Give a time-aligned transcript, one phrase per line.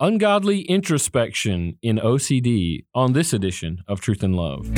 [0.00, 4.68] ungodly introspection in OCD on this edition of Truth and Love.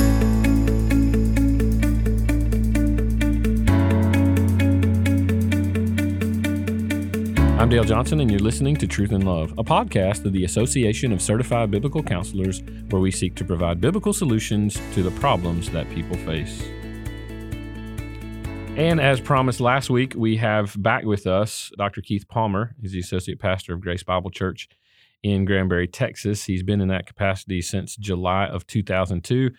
[7.61, 11.13] I'm Dale Johnson, and you're listening to Truth and Love, a podcast of the Association
[11.13, 15.89] of Certified Biblical Counselors, where we seek to provide biblical solutions to the problems that
[15.91, 16.63] people face.
[18.77, 22.01] And as promised last week, we have back with us Dr.
[22.01, 22.75] Keith Palmer.
[22.81, 24.71] He's the Associate Pastor of Grace Bible Church
[25.23, 26.45] in Granbury, Texas.
[26.45, 29.51] He's been in that capacity since July of 2002.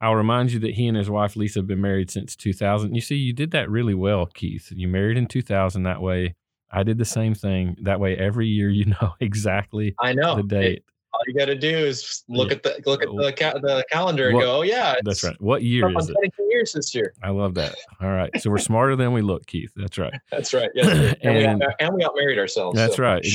[0.00, 2.94] I'll remind you that he and his wife Lisa have been married since 2000.
[2.94, 4.72] You see, you did that really well, Keith.
[4.74, 6.36] You married in 2000 that way.
[6.70, 7.76] I did the same thing.
[7.82, 11.54] That way, every year you know exactly I know the date all you got to
[11.54, 14.62] do is look at the look at the, ca- the calendar and What- go, oh
[14.62, 15.40] yeah, That's right.
[15.40, 16.14] What year is it?
[16.14, 17.12] 22 years this year.
[17.22, 17.74] I love that.
[18.00, 18.30] All right.
[18.40, 19.72] So we're smarter than we look, Keith.
[19.76, 20.12] That's right.
[20.30, 20.70] That's right.
[20.74, 22.76] Yes, and, we And- got, and we got married ourselves.
[22.76, 23.02] That's so.
[23.02, 23.26] right.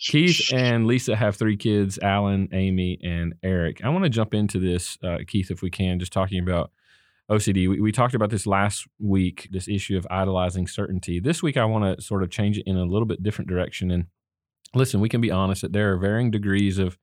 [0.00, 3.84] Keith and Lisa have three kids Alan, Amy, and Eric.
[3.84, 6.70] I want to jump into this, uh, Keith, if we can, just talking about
[7.30, 7.68] OCD.
[7.68, 11.20] We, we talked about this last week, this issue of idolizing certainty.
[11.20, 13.90] This week, I want to sort of change it in a little bit different direction.
[13.90, 14.06] And
[14.74, 16.96] listen, we can be honest that there are varying degrees of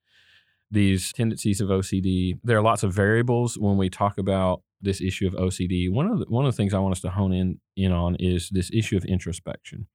[0.72, 2.40] these tendencies of OCD.
[2.44, 5.92] There are lots of variables when we talk about this issue of OCD.
[5.92, 8.16] One of the, one of the things I want us to hone in in on
[8.20, 9.88] is this issue of introspection.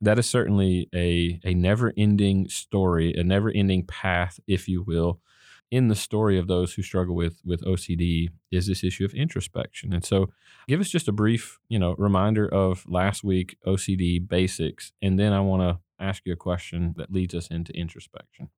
[0.00, 5.20] That is certainly a a never ending story, a never ending path, if you will,
[5.70, 9.92] in the story of those who struggle with with OCD is this issue of introspection.
[9.92, 10.30] And so,
[10.68, 15.32] give us just a brief, you know, reminder of last week OCD basics, and then
[15.32, 18.50] I want to ask you a question that leads us into introspection.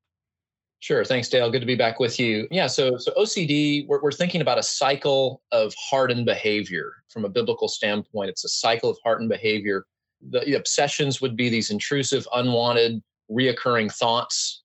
[0.81, 1.05] Sure.
[1.05, 1.51] Thanks, Dale.
[1.51, 2.47] Good to be back with you.
[2.51, 2.69] Yeah.
[2.69, 7.67] So, so OCD, we're, we're thinking about a cycle of hardened behavior from a biblical
[7.67, 8.31] standpoint.
[8.31, 9.87] It's a cycle of hardened behavior.
[10.31, 14.63] The, the obsessions would be these intrusive, unwanted, reoccurring thoughts,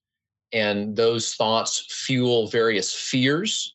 [0.52, 3.74] and those thoughts fuel various fears,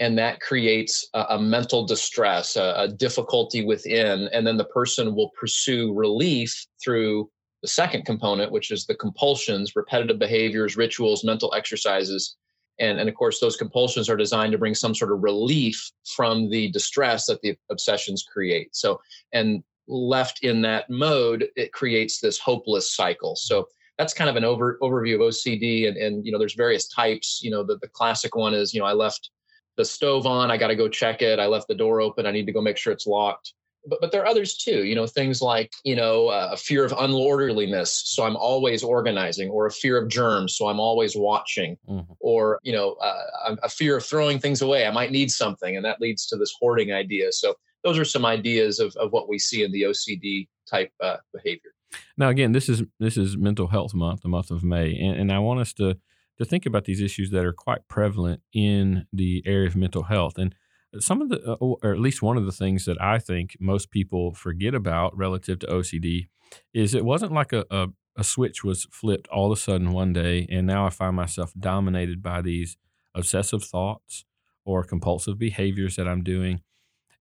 [0.00, 5.14] and that creates a, a mental distress, a, a difficulty within, and then the person
[5.14, 7.30] will pursue relief through
[7.64, 12.36] the second component, which is the compulsions, repetitive behaviors, rituals, mental exercises.
[12.78, 16.50] And, and of course, those compulsions are designed to bring some sort of relief from
[16.50, 18.76] the distress that the obsessions create.
[18.76, 19.00] So,
[19.32, 23.34] and left in that mode, it creates this hopeless cycle.
[23.34, 25.88] So that's kind of an over, overview of OCD.
[25.88, 27.40] And, and, you know, there's various types.
[27.42, 29.30] You know, the, the classic one is, you know, I left
[29.78, 31.38] the stove on, I got to go check it.
[31.38, 33.54] I left the door open, I need to go make sure it's locked
[33.86, 36.84] but but there are others too you know things like you know uh, a fear
[36.84, 41.76] of unorderliness so i'm always organizing or a fear of germs so i'm always watching
[41.88, 42.06] Mhm.
[42.20, 45.76] or you know uh, a- a fear of throwing things away i might need something
[45.76, 49.28] and that leads to this hoarding idea so those are some ideas of, of what
[49.28, 51.72] we see in the ocd type uh, behavior
[52.16, 55.30] Now, again, this is this is Mental Health Month, the month of May, and, and
[55.32, 55.96] I want us to
[56.38, 60.36] to think about these issues that are quite prevalent in the area of mental health.
[60.38, 60.52] And
[60.98, 63.90] some of the, uh, or at least one of the things that I think most
[63.90, 66.28] people forget about relative to OCD
[66.72, 70.12] is it wasn't like a, a, a switch was flipped all of a sudden one
[70.12, 72.76] day, and now I find myself dominated by these
[73.14, 74.24] obsessive thoughts
[74.64, 76.60] or compulsive behaviors that I'm doing.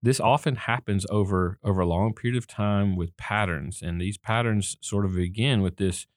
[0.01, 4.75] This often happens over over a long period of time with patterns and these patterns
[4.81, 6.07] sort of begin with this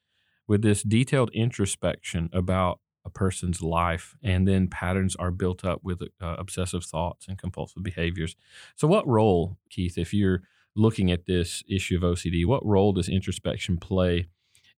[0.47, 6.01] with this detailed introspection about a person's life and then patterns are built up with
[6.01, 8.35] uh, obsessive thoughts and compulsive behaviors
[8.75, 10.43] so what role keith if you're
[10.75, 14.27] looking at this issue of ocd what role does introspection play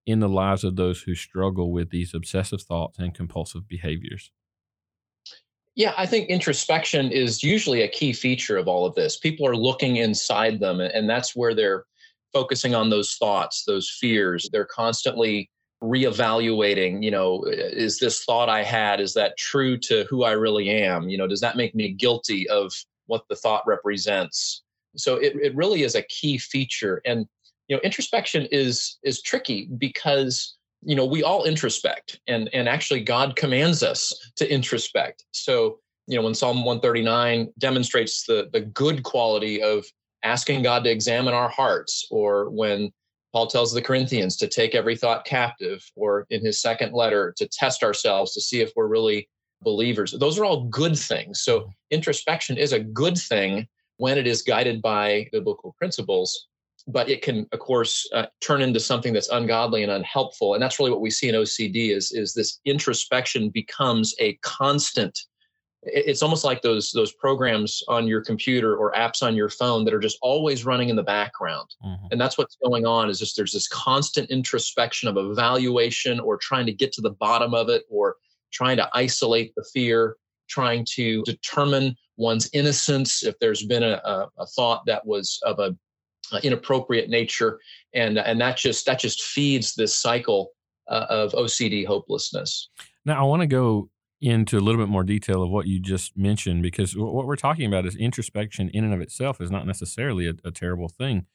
[0.06, 4.32] in the lives of those who struggle with these obsessive thoughts and compulsive behaviors
[5.76, 9.18] Yeah, I think introspection is usually a key feature of all of this.
[9.18, 11.86] People are looking inside them, and that's where they're
[12.34, 14.50] focusing on those thoughts, those fears.
[14.52, 15.50] They're constantly
[15.84, 20.70] reevaluating, you know, is this thought I had, is that true to who I really
[20.70, 21.10] am?
[21.10, 22.72] You know, does that make me guilty of
[23.08, 24.64] what the thought represents?
[24.98, 27.02] So it, it really is a key feature.
[27.06, 27.28] And,
[27.68, 33.02] you know, introspection is is tricky because you know we all introspect and and actually
[33.02, 39.04] god commands us to introspect so you know when psalm 139 demonstrates the the good
[39.04, 39.86] quality of
[40.24, 42.92] asking god to examine our hearts or when
[43.32, 47.48] paul tells the corinthians to take every thought captive or in his second letter to
[47.48, 49.28] test ourselves to see if we're really
[49.62, 50.12] believers.
[50.18, 51.42] Those are all good things.
[51.42, 53.68] So introspection is a good thing
[53.98, 56.48] when it is guided by biblical principles
[56.88, 60.54] but it can of course uh, turn into something that's ungodly and unhelpful.
[60.54, 65.20] And that's really what we see in ocd is is this introspection becomes a constant
[65.84, 69.94] it's almost like those those programs on your computer or apps on your phone that
[69.94, 71.70] are just always running in the background.
[71.86, 72.08] Mm-hmm.
[72.12, 76.66] and that's what's going on is just there's this constant introspection of evaluation or trying
[76.66, 78.18] to get to the bottom of it or
[78.52, 80.18] trying to isolate the fear
[80.50, 85.60] trying to determine one's innocence if there's been a, a, a thought that was of
[85.60, 85.76] a,
[86.34, 87.60] a, inappropriate nature.
[87.94, 90.50] And and that just that just feeds this cycle
[90.90, 92.70] uh, of ocd hopelessness.
[93.06, 93.90] Now i want to go
[94.22, 97.66] into a little bit more detail of what you just mentioned because what we're talking
[97.66, 101.26] about is introspection in and of itself is not necessarily a, a terrible thing.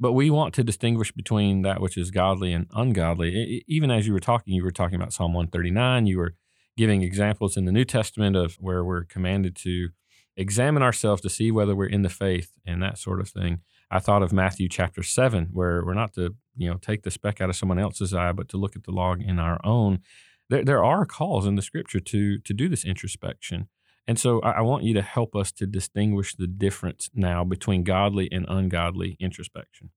[0.00, 3.64] But we want to distinguish between that which is godly and ungodly.
[3.66, 6.34] Even as you were talking you were talking about psalm 139 you were
[6.76, 9.88] giving examples in the new testament of where we're commanded to
[10.36, 13.60] examine ourselves to see whether we're in the faith and that sort of thing.
[13.90, 17.40] I thought of matthew chapter 7 where we're not to you know take the speck
[17.40, 20.00] out of someone else's eye but to look at the log in our own
[20.48, 23.68] there, there are calls in the scripture to to do this introspection.
[24.06, 27.84] And so I, I want you to help us to distinguish the difference now between
[27.84, 29.90] godly and ungodly introspection.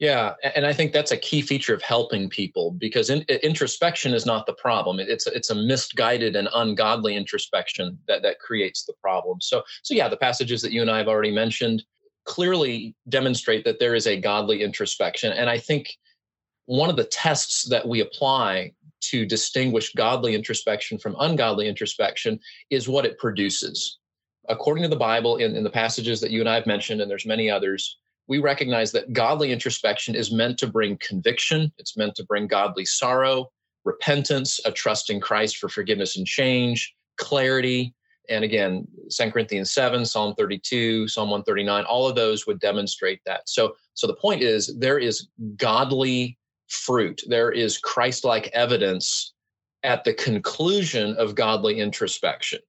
[0.00, 4.26] Yeah, and I think that's a key feature of helping people because in, introspection is
[4.26, 4.98] not the problem.
[4.98, 9.40] It's it's a misguided and ungodly introspection that that creates the problem.
[9.40, 11.84] So so yeah, the passages that you and I have already mentioned
[12.24, 15.96] clearly demonstrate that there is a godly introspection, and I think
[16.66, 18.72] one of the tests that we apply
[19.10, 22.38] to distinguish godly introspection from ungodly introspection
[22.70, 23.98] is what it produces.
[24.48, 27.10] According to the Bible, in, in the passages that you and I have mentioned, and
[27.10, 32.14] there's many others, we recognize that godly introspection is meant to bring conviction, it's meant
[32.16, 33.50] to bring godly sorrow,
[33.84, 37.94] repentance, a trust in Christ for forgiveness and change, clarity.
[38.30, 43.48] And again, 2 Corinthians 7, Psalm 32, Psalm 139, all of those would demonstrate that.
[43.48, 46.38] So, so the point is there is godly
[46.74, 47.22] fruit.
[47.26, 49.32] There is Christ like evidence
[49.82, 52.60] at the conclusion of godly introspection.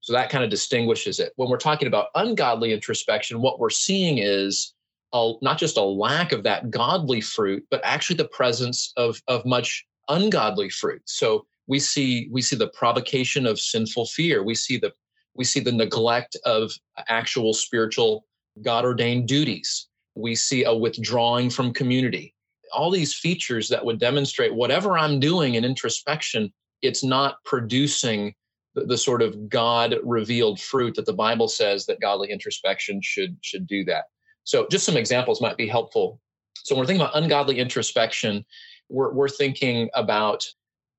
[0.00, 1.32] So that kind of distinguishes it.
[1.36, 4.74] When we're talking about ungodly introspection, what we're seeing is
[5.12, 9.44] a, not just a lack of that godly fruit, but actually the presence of, of
[9.44, 11.02] much ungodly fruit.
[11.06, 14.42] So we see we see the provocation of sinful fear.
[14.42, 14.92] We see the
[15.34, 16.72] we see the neglect of
[17.08, 18.24] actual spiritual
[18.62, 19.86] God ordained duties.
[20.14, 22.34] We see a withdrawing from community
[22.72, 28.34] all these features that would demonstrate whatever I'm doing in introspection, it's not producing
[28.74, 33.36] the, the sort of God revealed fruit that the Bible says that godly introspection should
[33.40, 34.04] should do that.
[34.44, 36.20] So just some examples might be helpful.
[36.64, 38.44] So when we're thinking about ungodly introspection,
[38.88, 40.44] we're, we're thinking about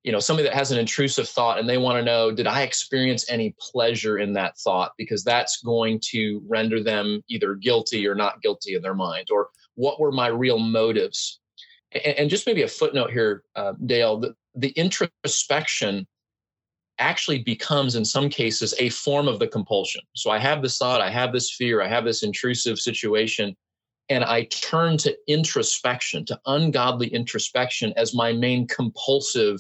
[0.04, 2.62] you know somebody that has an intrusive thought and they want to know did i
[2.62, 8.16] experience any pleasure in that thought because that's going to render them either guilty or
[8.16, 11.40] not guilty in their mind or what were my real motives
[11.92, 16.08] and just maybe a footnote here, uh, Dale, the, the introspection
[17.00, 20.02] actually becomes in some cases a form of the compulsion.
[20.16, 23.56] So I have this thought, I have this fear, I have this intrusive situation,
[24.10, 29.60] and I turn to introspection, to ungodly introspection as my main compulsive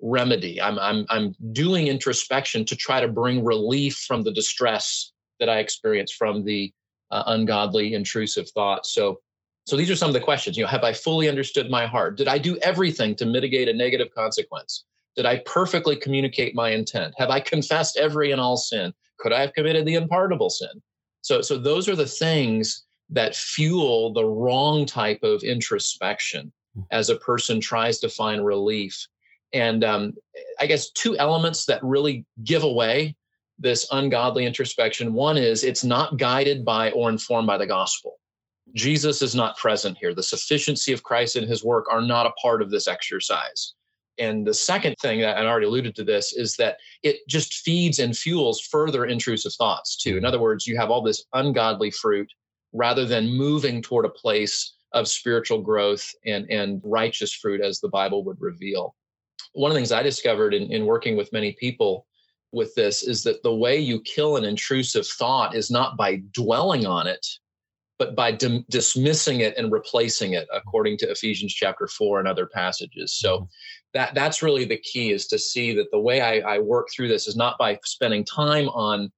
[0.00, 0.60] remedy.
[0.62, 5.58] I'm, I'm, I'm doing introspection to try to bring relief from the distress that I
[5.58, 6.72] experience from the
[7.10, 8.94] uh, ungodly intrusive thoughts.
[8.94, 9.20] So
[9.68, 10.56] so these are some of the questions.
[10.56, 12.16] You know, have I fully understood my heart?
[12.16, 14.84] Did I do everything to mitigate a negative consequence?
[15.14, 17.12] Did I perfectly communicate my intent?
[17.18, 18.94] Have I confessed every and all sin?
[19.18, 20.70] Could I have committed the unpardonable sin?
[21.20, 26.82] So, so those are the things that fuel the wrong type of introspection hmm.
[26.90, 29.06] as a person tries to find relief.
[29.52, 30.14] And um,
[30.58, 33.16] I guess two elements that really give away
[33.58, 35.12] this ungodly introspection.
[35.12, 38.18] One is it's not guided by or informed by the gospel.
[38.74, 40.14] Jesus is not present here.
[40.14, 43.74] The sufficiency of Christ and his work are not a part of this exercise.
[44.18, 48.00] And the second thing that I already alluded to this is that it just feeds
[48.00, 50.16] and fuels further intrusive thoughts too.
[50.16, 52.30] In other words, you have all this ungodly fruit
[52.72, 57.88] rather than moving toward a place of spiritual growth and, and righteous fruit as the
[57.88, 58.96] Bible would reveal.
[59.52, 62.06] One of the things I discovered in, in working with many people
[62.52, 66.86] with this is that the way you kill an intrusive thought is not by dwelling
[66.86, 67.24] on it,
[67.98, 72.46] but by dim- dismissing it and replacing it according to ephesians chapter 4 and other
[72.46, 73.44] passages so mm-hmm.
[73.94, 77.08] that that's really the key is to see that the way I, I work through
[77.08, 79.10] this is not by spending time on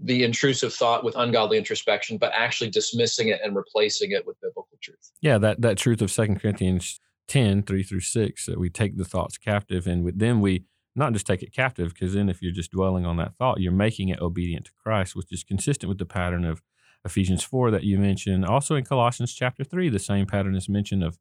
[0.00, 4.78] the intrusive thought with ungodly introspection but actually dismissing it and replacing it with biblical
[4.82, 8.96] truth yeah that that truth of Second corinthians 10 3 through 6 that we take
[8.96, 10.64] the thoughts captive and with them we
[10.96, 13.72] not just take it captive because then if you're just dwelling on that thought you're
[13.72, 16.60] making it obedient to christ which is consistent with the pattern of
[17.04, 18.44] Ephesians 4 that you mentioned.
[18.44, 21.18] Also in Colossians chapter 3, the same pattern is mentioned of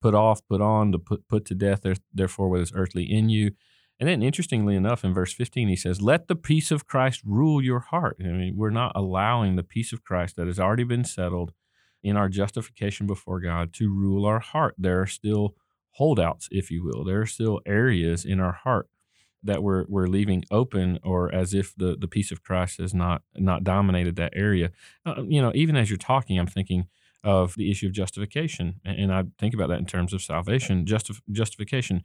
[0.00, 3.52] put off, put on, to put, put to death, therefore, what is earthly in you.
[3.98, 7.62] And then, interestingly enough, in verse 15, he says, Let the peace of Christ rule
[7.62, 8.18] your heart.
[8.20, 11.52] I mean, we're not allowing the peace of Christ that has already been settled
[12.02, 14.74] in our justification before God to rule our heart.
[14.76, 15.54] There are still
[15.92, 17.04] holdouts, if you will.
[17.04, 18.88] There are still areas in our heart
[19.46, 23.22] that we're, we're leaving open or as if the, the peace of Christ has not,
[23.34, 24.70] not dominated that area.
[25.04, 26.86] Uh, you know, even as you're talking, I'm thinking
[27.24, 28.80] of the issue of justification.
[28.84, 32.04] And I think about that in terms of salvation, justif- justification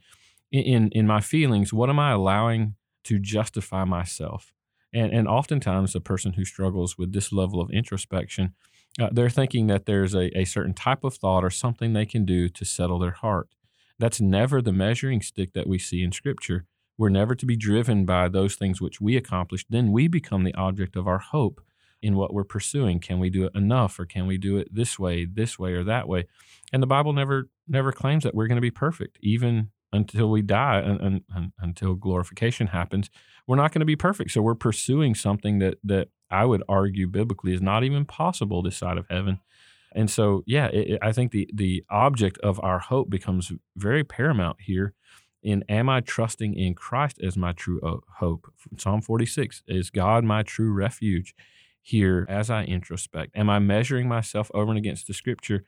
[0.52, 4.52] in in my feelings what am i allowing to justify myself
[4.92, 8.54] and and oftentimes a person who struggles with this level of introspection
[9.00, 12.26] uh, they're thinking that there's a, a certain type of thought or something they can
[12.26, 13.48] do to settle their heart
[13.98, 16.66] that's never the measuring stick that we see in scripture
[16.98, 20.54] we're never to be driven by those things which we accomplish then we become the
[20.54, 21.60] object of our hope
[22.02, 22.98] in what we're pursuing.
[22.98, 25.84] Can we do it enough or can we do it this way this way or
[25.84, 26.26] that way?
[26.72, 30.40] And the bible never never claims that we're going to be perfect even until we
[30.40, 33.10] die and, and, until glorification happens.
[33.46, 37.06] We're not going to be perfect so we're pursuing something that that i would argue
[37.06, 39.38] biblically is not even possible this side of heaven.
[39.94, 44.02] And so yeah it, it, i think the the object of our hope becomes very
[44.02, 44.94] paramount here
[45.42, 50.24] in am i trusting in christ as my true uh, hope psalm 46 is god
[50.24, 51.34] my true refuge
[51.80, 55.64] here as i introspect am i measuring myself over and against the scripture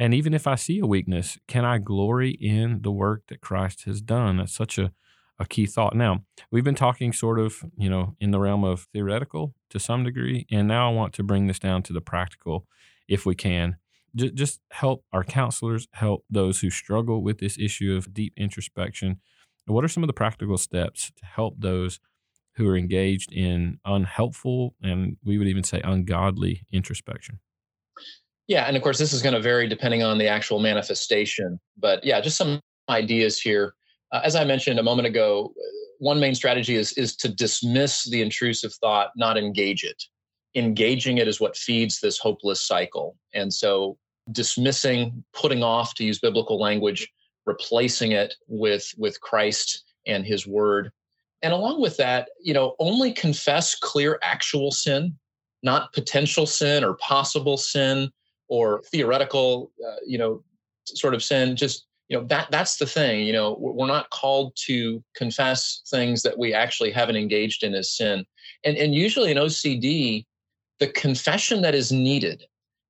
[0.00, 3.84] and even if I see a weakness, can I glory in the work that Christ
[3.84, 4.38] has done?
[4.38, 4.92] That's such a,
[5.38, 5.94] a key thought.
[5.94, 10.04] Now, we've been talking sort of, you know, in the realm of theoretical to some
[10.04, 10.46] degree.
[10.50, 12.66] And now I want to bring this down to the practical
[13.08, 13.76] if we can.
[14.14, 19.20] Just, just help our counselors, help those who struggle with this issue of deep introspection.
[19.66, 22.00] What are some of the practical steps to help those
[22.56, 27.38] who are engaged in unhelpful and we would even say ungodly introspection?
[28.48, 31.60] Yeah, and of course, this is going to vary depending on the actual manifestation.
[31.76, 33.74] But yeah, just some ideas here.
[34.12, 35.54] Uh, as I mentioned a moment ago,
[36.00, 40.02] one main strategy is is to dismiss the intrusive thought, not engage it.
[40.54, 43.16] Engaging it is what feeds this hopeless cycle.
[43.34, 43.96] And so,
[44.32, 47.08] dismissing, putting off, to use biblical language,
[47.46, 50.90] replacing it with with Christ and His Word,
[51.42, 55.16] and along with that, you know, only confess clear actual sin,
[55.62, 58.10] not potential sin or possible sin
[58.48, 60.42] or theoretical, uh, you know,
[60.86, 61.56] sort of sin.
[61.56, 63.24] Just you know that that's the thing.
[63.24, 67.90] You know, we're not called to confess things that we actually haven't engaged in as
[67.90, 68.26] sin.
[68.64, 70.26] And and usually in OCD,
[70.80, 72.44] the confession that is needed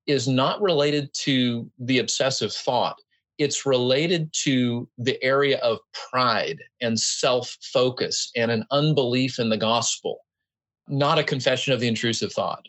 [0.06, 2.96] is not related to the obsessive thought.
[3.38, 9.56] It's related to the area of pride and self focus and an unbelief in the
[9.56, 10.18] gospel,
[10.88, 12.66] not a confession of the intrusive thought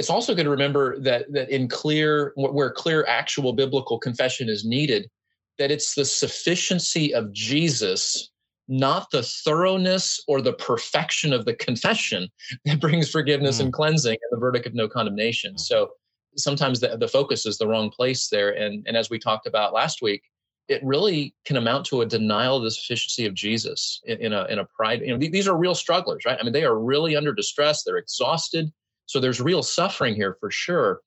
[0.00, 4.64] it's also good to remember that that in clear where clear actual biblical confession is
[4.64, 5.10] needed
[5.58, 8.29] that it's the sufficiency of jesus
[8.70, 12.28] not the thoroughness or the perfection of the confession
[12.64, 13.64] that brings forgiveness mm.
[13.64, 15.60] and cleansing and the verdict of no condemnation mm.
[15.60, 15.90] so
[16.36, 19.74] sometimes the, the focus is the wrong place there and and as we talked about
[19.74, 20.22] last week
[20.70, 24.44] it really can amount to a denial of the sufficiency of Jesus in, in a
[24.44, 25.00] in a pride.
[25.00, 26.38] You know, these are real strugglers, right?
[26.38, 27.82] I mean, they are really under distress.
[27.82, 28.70] They're exhausted.
[29.06, 31.00] So there's real suffering here for sure.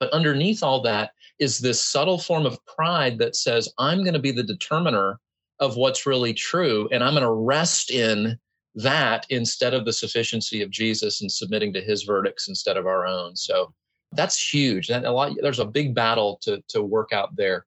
[0.00, 4.20] But underneath all that is this subtle form of pride that says, I'm going to
[4.20, 5.18] be the determiner
[5.60, 6.88] of what's really true.
[6.90, 8.38] And I'm going to rest in
[8.74, 13.06] that instead of the sufficiency of Jesus and submitting to his verdicts instead of our
[13.06, 13.36] own.
[13.36, 13.72] So
[14.12, 14.88] that's huge.
[14.88, 17.66] That a lot there's a big battle to to work out there.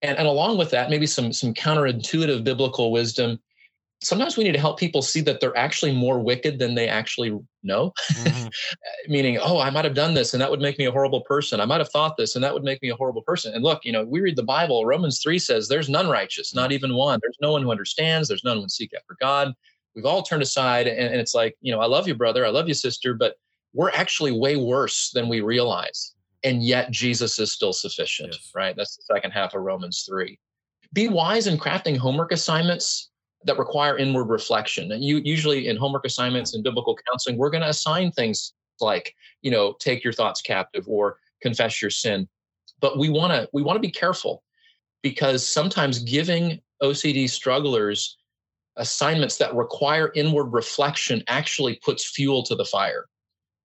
[0.00, 3.40] And, and along with that, maybe some some counterintuitive biblical wisdom
[4.00, 7.36] sometimes we need to help people see that they're actually more wicked than they actually
[7.62, 7.92] know.
[8.12, 8.48] Mm-hmm.
[9.12, 11.60] Meaning, oh, I might have done this and that would make me a horrible person.
[11.60, 13.54] I might have thought this and that would make me a horrible person.
[13.54, 16.70] And look, you know, we read the Bible, Romans 3 says there's none righteous, not
[16.70, 17.18] even one.
[17.22, 19.52] There's no one who understands, there's none who seek after God.
[19.96, 22.50] We've all turned aside and, and it's like, you know, I love you, brother, I
[22.50, 23.34] love you, sister, but
[23.72, 26.14] we're actually way worse than we realize.
[26.44, 28.52] And yet Jesus is still sufficient, yes.
[28.54, 28.76] right?
[28.76, 30.38] That's the second half of Romans 3.
[30.92, 33.10] Be wise in crafting homework assignments
[33.44, 34.92] that require inward reflection.
[34.92, 39.14] And you usually in homework assignments and biblical counseling, we're going to assign things like,
[39.42, 42.28] you know, take your thoughts captive or confess your sin.
[42.80, 44.42] But we want to we want to be careful
[45.02, 48.16] because sometimes giving OCD strugglers
[48.76, 53.06] assignments that require inward reflection actually puts fuel to the fire.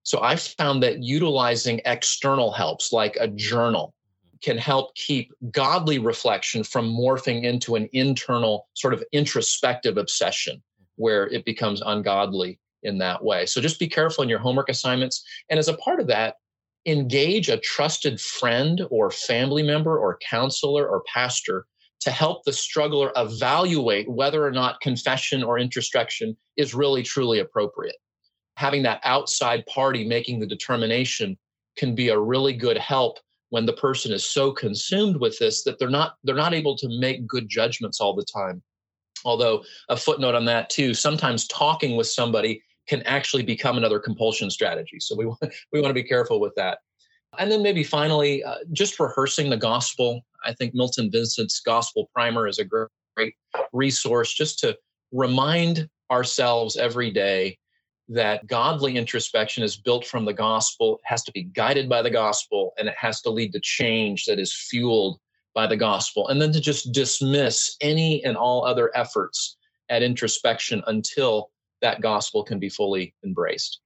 [0.03, 3.93] So I've found that utilizing external helps like a journal
[4.43, 10.61] can help keep godly reflection from morphing into an internal sort of introspective obsession
[10.97, 13.45] where it becomes ungodly in that way.
[13.45, 15.23] So just be careful in your homework assignments.
[15.49, 16.35] And as a part of that,
[16.85, 21.65] engage a trusted friend or family member or counselor or pastor
[22.01, 27.95] to help the struggler evaluate whether or not confession or introspection is really truly appropriate.
[28.57, 31.37] Having that outside party making the determination
[31.77, 33.19] can be a really good help
[33.53, 36.89] when the person is so consumed with this that they're not they're not able to
[36.99, 38.63] make good judgments all the time.
[39.25, 44.49] Although a footnote on that too sometimes talking with somebody can actually become another compulsion
[44.49, 44.99] strategy.
[44.99, 46.79] So we want we want to be careful with that.
[47.37, 50.21] And then maybe finally uh, just rehearsing the gospel.
[50.43, 53.35] I think milton vincent's gospel primer is a great, great
[53.71, 54.75] resource just to
[55.11, 57.59] remind ourselves every day
[58.09, 62.73] that godly introspection is built from the gospel, has to be guided by the gospel,
[62.77, 65.19] and it has to lead to change that is fueled
[65.55, 66.27] by the gospel.
[66.27, 69.57] And then to just dismiss any and all other efforts
[69.89, 73.79] at introspection until that gospel can be fully embraced.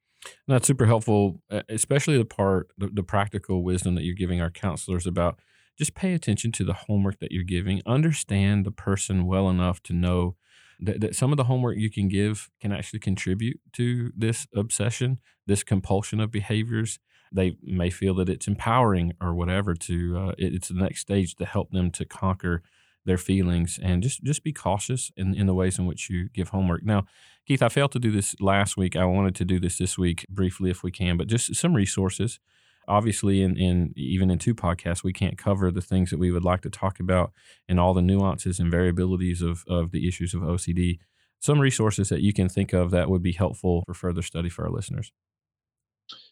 [0.48, 5.06] That's super helpful, especially the part, the, the practical wisdom that you're giving our counselors
[5.06, 5.40] about
[5.78, 9.94] just pay attention to the homework that you're giving, understand the person well enough to
[9.94, 10.36] know
[10.79, 15.19] that, that some of the homework you can give can actually contribute to this obsession,
[15.46, 17.00] this compulsion of behaviors.
[17.31, 21.36] They may feel that it's empowering or whatever to uh, it, it's the next stage
[21.36, 22.63] to help them to conquer
[23.05, 26.50] their feelings and just just be cautious in, in the ways in which you give
[26.50, 26.84] homework.
[26.84, 27.05] Now,
[27.46, 28.96] Keith, I failed to do this last week.
[28.96, 32.39] I wanted to do this this week briefly if we can, but just some resources
[32.88, 36.44] obviously in, in even in two podcasts we can't cover the things that we would
[36.44, 37.32] like to talk about
[37.67, 41.00] and all the nuances and variabilities of, of the issues of ocd
[41.39, 44.65] some resources that you can think of that would be helpful for further study for
[44.65, 45.12] our listeners.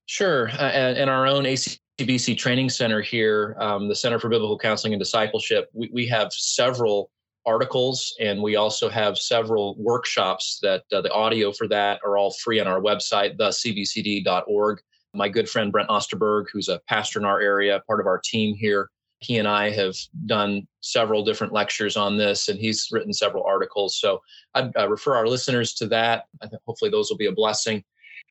[0.08, 0.50] Sure.
[0.50, 5.00] Uh, in our own acbc training center here um, the center for biblical counseling and
[5.00, 7.10] discipleship we, we have several
[7.46, 12.32] articles and we also have several workshops that uh, the audio for that are all
[12.32, 14.82] free on our website thecbcd.org
[15.16, 18.56] my good friend Brent Osterberg, who's a pastor in our area, part of our team
[18.56, 19.96] here, he and I have
[20.26, 23.98] done several different lectures on this, and he's written several articles.
[24.00, 24.22] So
[24.54, 26.26] I'd uh, refer our listeners to that.
[26.42, 27.84] I think hopefully those will be a blessing.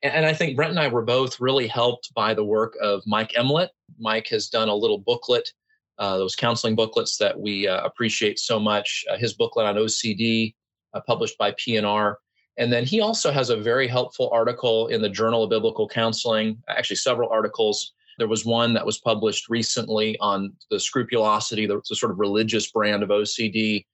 [0.03, 3.01] And, and I think Brent and I were both really helped by the work of
[3.05, 3.69] Mike Emlet.
[3.99, 5.51] Mike has done a little booklet,
[5.97, 9.03] uh, those counseling booklets that we uh, appreciate so much.
[9.09, 10.53] Uh, his booklet on OCD,
[10.93, 12.19] uh, published by P&R,
[12.57, 16.61] and then he also has a very helpful article in the Journal of Biblical Counseling,
[16.69, 17.93] actually, several articles.
[18.17, 22.71] There was one that was published recently on the scrupulosity, the, the sort of religious
[22.71, 23.85] brand of OCD.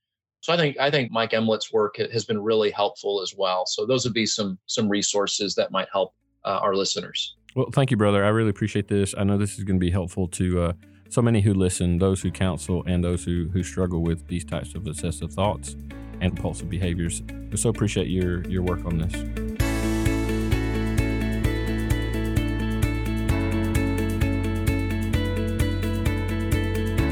[0.42, 3.66] So I think I think Mike Emlet's work has been really helpful as well.
[3.66, 6.14] So those would be some some resources that might help
[6.46, 7.36] uh, our listeners.
[7.56, 8.24] Well, thank you, brother.
[8.24, 9.14] I really appreciate this.
[9.18, 10.74] I know this is going to be helpful to uh,
[11.10, 14.76] so many who listen, those who counsel, and those who who struggle with these types
[14.76, 15.76] of obsessive thoughts
[16.22, 17.22] and impulsive behaviors.
[17.52, 19.14] I so appreciate your your work on this.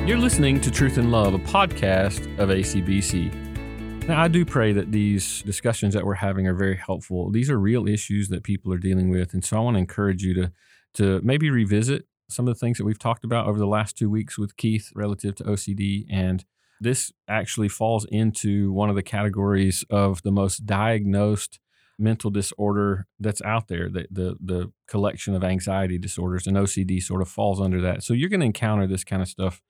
[0.07, 4.07] You're listening to Truth and Love, a podcast of ACBC.
[4.07, 7.29] Now, I do pray that these discussions that we're having are very helpful.
[7.29, 10.23] These are real issues that people are dealing with, and so I want to encourage
[10.23, 10.51] you to
[10.95, 14.09] to maybe revisit some of the things that we've talked about over the last two
[14.09, 16.43] weeks with Keith relative to OCD and
[16.79, 21.59] this actually falls into one of the categories of the most diagnosed
[21.97, 23.89] mental disorder that's out there.
[23.89, 28.03] The, the, the collection of anxiety disorders and OCD sort of falls under that.
[28.03, 29.61] So you're going to encounter this kind of stuff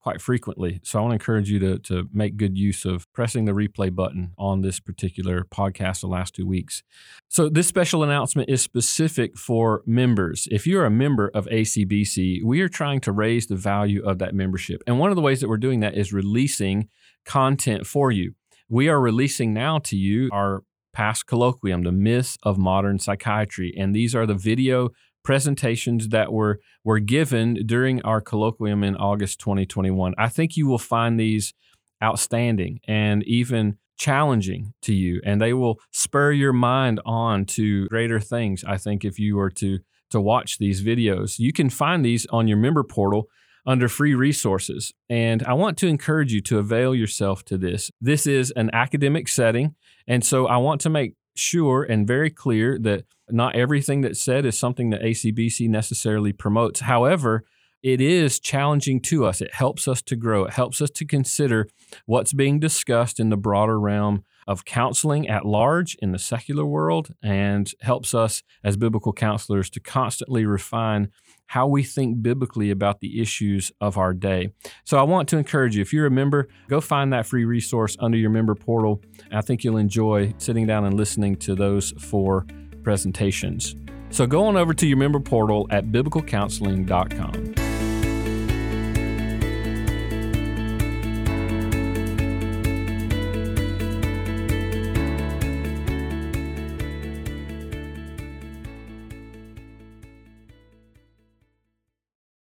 [0.00, 0.80] quite frequently.
[0.84, 3.94] So I want to encourage you to, to make good use of pressing the replay
[3.94, 6.82] button on this particular podcast the last two weeks.
[7.28, 10.46] So this special announcement is specific for members.
[10.50, 14.34] If you're a member of ACBC, we are trying to raise the value of that
[14.34, 14.82] membership.
[14.86, 16.88] And one of the ways that we're doing that is releasing
[17.24, 18.34] content for you.
[18.68, 23.72] We are releasing now to you our past colloquium, The Myth of Modern Psychiatry.
[23.76, 24.90] And these are the video
[25.22, 30.14] presentations that were were given during our colloquium in August 2021.
[30.16, 31.54] I think you will find these
[32.02, 38.20] outstanding and even challenging to you and they will spur your mind on to greater
[38.20, 41.38] things I think if you were to to watch these videos.
[41.38, 43.28] You can find these on your member portal
[43.66, 44.94] under free resources.
[45.10, 47.90] And I want to encourage you to avail yourself to this.
[48.00, 49.74] This is an academic setting.
[50.06, 54.44] And so I want to make sure and very clear that not everything that's said
[54.44, 56.80] is something that ACBC necessarily promotes.
[56.80, 57.44] However,
[57.82, 59.40] it is challenging to us.
[59.40, 60.44] It helps us to grow.
[60.44, 61.68] It helps us to consider
[62.06, 67.14] what's being discussed in the broader realm of counseling at large in the secular world
[67.22, 71.10] and helps us as biblical counselors to constantly refine
[71.48, 74.50] how we think biblically about the issues of our day.
[74.84, 77.96] So I want to encourage you, if you're a member, go find that free resource
[78.00, 79.02] under your member portal.
[79.30, 82.46] I think you'll enjoy sitting down and listening to those four
[82.82, 83.76] presentations.
[84.10, 87.67] So go on over to your member portal at biblicalcounseling.com.